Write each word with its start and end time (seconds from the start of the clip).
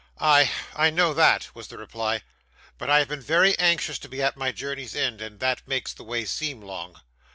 'Ay, 0.17 0.49
I 0.75 0.89
know 0.89 1.13
that,' 1.13 1.53
was 1.53 1.67
the 1.67 1.77
reply; 1.77 2.23
'but 2.79 2.89
I 2.89 2.97
have 2.97 3.07
been 3.07 3.21
very 3.21 3.55
anxious 3.59 3.99
to 3.99 4.09
be 4.09 4.19
at 4.19 4.35
my 4.35 4.51
journey's 4.51 4.95
end, 4.95 5.21
and 5.21 5.39
that 5.41 5.61
makes 5.67 5.93
the 5.93 6.03
way 6.03 6.25
seem 6.25 6.59
long. 6.59 6.99